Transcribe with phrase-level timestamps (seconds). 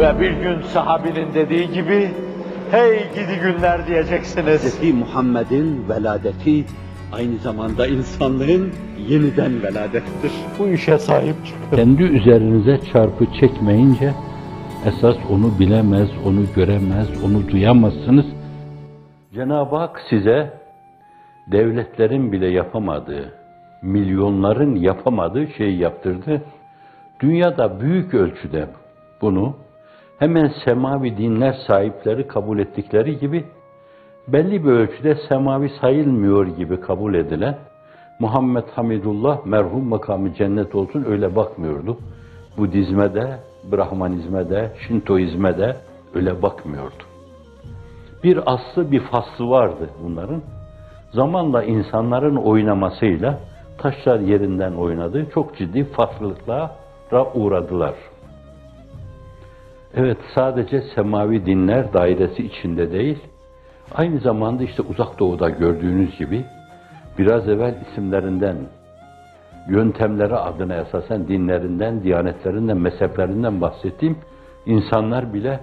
[0.00, 2.10] Ve bir gün sahabinin dediği gibi,
[2.70, 4.80] hey gidi günler diyeceksiniz.
[4.80, 4.94] Hz.
[4.94, 6.64] Muhammed'in veladeti
[7.12, 8.72] aynı zamanda insanlığın
[9.08, 10.32] yeniden veladettir.
[10.58, 11.76] Bu işe sahip çıkın.
[11.76, 14.12] Kendi üzerinize çarpı çekmeyince
[14.86, 18.26] esas onu bilemez, onu göremez, onu duyamazsınız.
[19.34, 20.50] Cenab-ı Hak size
[21.46, 23.34] devletlerin bile yapamadığı,
[23.82, 26.42] milyonların yapamadığı şeyi yaptırdı.
[27.20, 28.66] Dünyada büyük ölçüde
[29.22, 29.56] bunu
[30.20, 33.44] hemen semavi dinler sahipleri kabul ettikleri gibi
[34.28, 37.58] belli bir ölçüde semavi sayılmıyor gibi kabul edilen
[38.18, 41.98] Muhammed Hamidullah merhum makamı cennet olsun öyle bakmıyordu.
[42.58, 43.38] Budizme de,
[43.72, 45.76] Brahmanizme de, Şintoizme de
[46.14, 47.04] öyle bakmıyordu.
[48.24, 50.42] Bir aslı, bir faslı vardı bunların.
[51.12, 53.40] Zamanla insanların oynamasıyla
[53.78, 55.26] taşlar yerinden oynadı.
[55.34, 57.94] Çok ciddi farklılıklara uğradılar.
[59.94, 63.18] Evet, sadece semavi dinler dairesi içinde değil,
[63.94, 66.44] aynı zamanda işte uzak doğuda gördüğünüz gibi
[67.18, 68.56] biraz evvel isimlerinden,
[69.68, 74.18] yöntemleri adına esasen dinlerinden, diyanetlerinden, mezheplerinden bahsettiğim
[74.66, 75.60] insanlar bile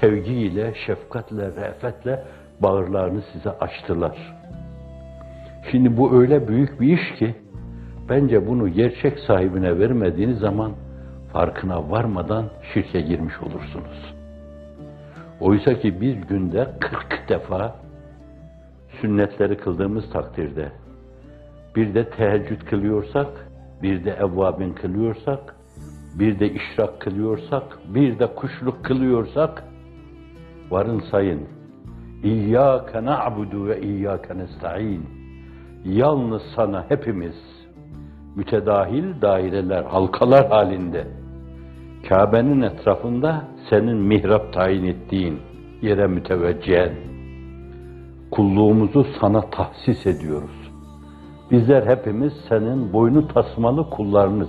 [0.00, 2.24] sevgiyle, şefkatle, re'fetle
[2.60, 4.34] bağırlarını size açtılar.
[5.70, 7.34] Şimdi bu öyle büyük bir iş ki,
[8.08, 10.72] bence bunu gerçek sahibine vermediğiniz zaman
[11.34, 14.14] farkına varmadan şirke girmiş olursunuz.
[15.40, 17.76] Oysa ki bir günde 40 defa
[19.00, 20.72] sünnetleri kıldığımız takdirde,
[21.76, 23.26] bir de teheccüd kılıyorsak,
[23.82, 25.56] bir de evvabin kılıyorsak,
[26.18, 29.64] bir de işrak kılıyorsak, bir de kuşluk kılıyorsak,
[30.70, 31.42] varın sayın.
[32.22, 35.06] İyyâke na'budu ve iyyâke nesta'in.
[35.84, 37.36] Yalnız sana hepimiz,
[38.36, 41.23] mütedahil daireler, halkalar halinde,
[42.08, 45.38] Kabe'nin etrafında senin mihrap tayin ettiğin
[45.82, 46.92] yere müteveccihen,
[48.30, 50.70] kulluğumuzu sana tahsis ediyoruz.
[51.50, 54.48] Bizler hepimiz senin boynu tasmalı kullarınız,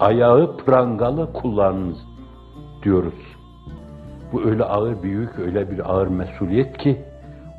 [0.00, 1.98] ayağı prangalı kullarınız
[2.82, 3.36] diyoruz.
[4.32, 6.98] Bu öyle ağır büyük, öyle bir ağır mesuliyet ki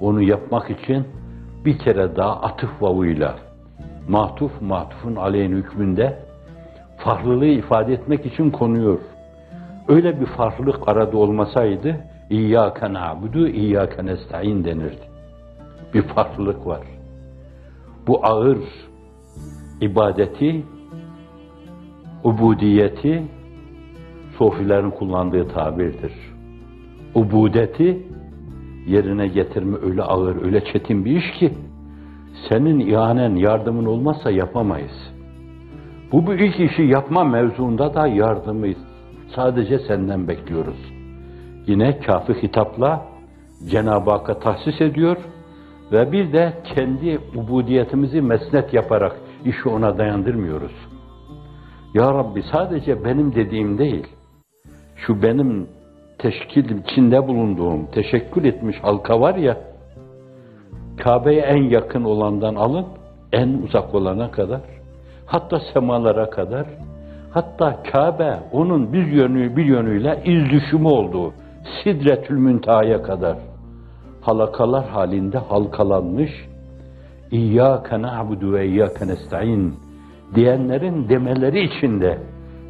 [0.01, 1.05] onu yapmak için
[1.65, 3.35] bir kere daha atıf vavuyla
[4.07, 6.19] matuf matufun aleyhin hükmünde
[6.97, 8.99] farklılığı ifade etmek için konuyor.
[9.87, 11.97] Öyle bir farklılık arada olmasaydı
[12.29, 15.11] İyyâke na'budu, İyyâke nesta'in denirdi.
[15.93, 16.81] Bir farklılık var.
[18.07, 18.57] Bu ağır
[19.81, 20.65] ibadeti,
[22.23, 23.23] ubudiyeti
[24.37, 26.13] sofilerin kullandığı tabirdir.
[27.15, 28.07] Ubudeti
[28.87, 31.53] yerine getirme öyle ağır, öyle çetin bir iş ki
[32.49, 35.13] senin ihanen, yardımın olmazsa yapamayız.
[36.11, 38.67] Bu büyük işi yapma mevzuunda da yardımı
[39.35, 40.91] sadece senden bekliyoruz.
[41.67, 43.05] Yine kafi hitapla
[43.69, 45.17] Cenab-ı Hakk'a tahsis ediyor
[45.91, 49.15] ve bir de kendi ubudiyetimizi mesnet yaparak
[49.45, 50.71] işi ona dayandırmıyoruz.
[51.93, 54.07] Ya Rabbi sadece benim dediğim değil,
[54.95, 55.67] şu benim
[56.17, 59.57] teşkil içinde bulunduğum, teşekkül etmiş halka var ya,
[60.97, 62.85] Kabe'ye en yakın olandan alın,
[63.31, 64.61] en uzak olana kadar,
[65.25, 66.67] hatta semalara kadar,
[67.33, 71.33] hatta Kabe onun bir yönü bir yönüyle iz düşümü olduğu
[71.83, 73.37] Sidretül Müntaha'ya kadar
[74.21, 76.31] halakalar halinde halkalanmış
[77.31, 79.75] İyyâke na'budu ve iyyâke nesta'in
[80.35, 82.17] diyenlerin demeleri içinde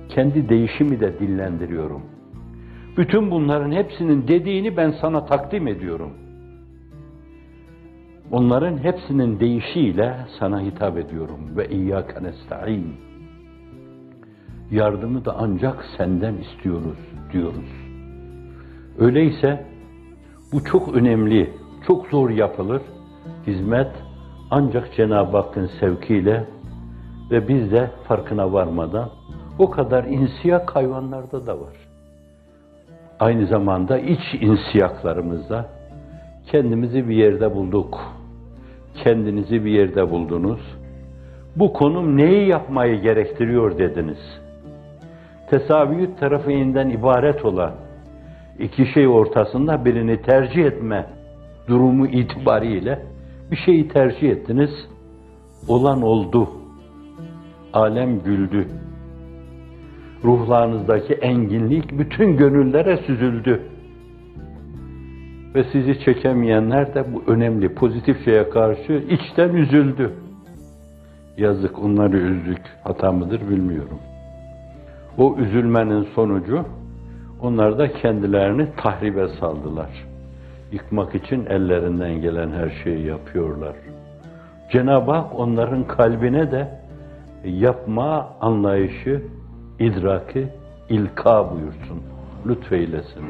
[0.09, 2.01] kendi değişimi de dillendiriyorum.
[2.97, 6.11] Bütün bunların hepsinin dediğini ben sana takdim ediyorum.
[8.31, 11.57] Onların hepsinin deyişiyle sana hitap ediyorum.
[11.57, 13.10] Ve iyyâke nesta'in.
[14.71, 16.97] Yardımı da ancak senden istiyoruz
[17.33, 17.71] diyoruz.
[18.99, 19.65] Öyleyse
[20.53, 21.49] bu çok önemli,
[21.87, 22.81] çok zor yapılır.
[23.47, 23.91] Hizmet
[24.51, 26.45] ancak Cenab-ı Hakk'ın sevkiyle
[27.31, 29.09] ve biz de farkına varmadan
[29.59, 31.75] o kadar insiyak hayvanlarda da var.
[33.19, 35.69] Aynı zamanda iç insiyaklarımızda
[36.51, 37.99] kendimizi bir yerde bulduk.
[39.03, 40.61] Kendinizi bir yerde buldunuz.
[41.55, 44.41] Bu konum neyi yapmayı gerektiriyor dediniz.
[45.51, 47.71] Tesavvüt tarafından ibaret olan
[48.59, 51.05] iki şey ortasında birini tercih etme
[51.67, 52.99] durumu itibariyle
[53.51, 54.69] bir şeyi tercih ettiniz.
[55.67, 56.49] Olan oldu.
[57.73, 58.67] Alem güldü.
[60.23, 63.61] Ruhlarınızdaki enginlik bütün gönüllere süzüldü.
[65.55, 70.11] Ve sizi çekemeyenler de bu önemli pozitif şeye karşı içten üzüldü.
[71.37, 72.61] Yazık onları üzdük.
[72.83, 73.99] Hata mıdır bilmiyorum.
[75.17, 76.65] O üzülmenin sonucu
[77.41, 79.89] Onlar da kendilerini tahribe saldılar.
[80.71, 83.75] Yıkmak için ellerinden gelen her şeyi yapıyorlar.
[84.71, 86.81] Cenab-ı Hak onların kalbine de
[87.45, 89.21] yapma anlayışı,
[89.79, 90.47] idraki,
[90.89, 92.03] ilka buyursun,
[92.47, 93.25] lütfeylesin.